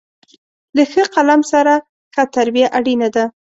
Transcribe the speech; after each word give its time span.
له 0.75 0.83
ښه 0.91 1.03
قلم 1.15 1.41
سره، 1.51 1.73
ښه 2.13 2.23
تربیه 2.35 2.67
اړینه 2.77 3.07
ده. 3.15 3.25